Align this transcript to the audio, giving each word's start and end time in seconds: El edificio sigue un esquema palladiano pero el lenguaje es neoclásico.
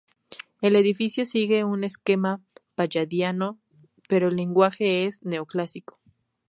El 0.61 0.75
edificio 0.77 1.27
sigue 1.27 1.63
un 1.63 1.83
esquema 1.83 2.41
palladiano 2.73 3.59
pero 4.09 4.29
el 4.29 4.35
lenguaje 4.35 5.05
es 5.05 5.21
neoclásico. 5.23 5.99